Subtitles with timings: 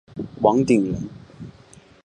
[0.41, 0.99] 王鼎人。